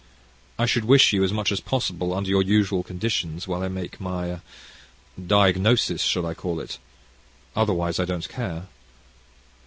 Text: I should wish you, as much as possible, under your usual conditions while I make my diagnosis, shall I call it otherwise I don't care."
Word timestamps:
I 0.57 0.65
should 0.65 0.85
wish 0.85 1.13
you, 1.13 1.23
as 1.23 1.31
much 1.31 1.51
as 1.51 1.59
possible, 1.59 2.11
under 2.11 2.27
your 2.27 2.41
usual 2.41 2.81
conditions 2.81 3.47
while 3.47 3.61
I 3.61 3.67
make 3.67 4.01
my 4.01 4.39
diagnosis, 5.27 6.01
shall 6.01 6.25
I 6.25 6.33
call 6.33 6.59
it 6.59 6.79
otherwise 7.55 7.99
I 7.99 8.05
don't 8.05 8.27
care." 8.27 8.65